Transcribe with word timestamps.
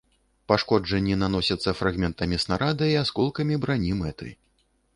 Пашкоджанні 0.51 1.17
наносяцца 1.23 1.73
фрагментамі 1.79 2.41
снарада 2.47 2.85
і 2.93 2.99
асколкамі 3.05 3.61
брані 3.67 3.91
мэты. 4.05 4.35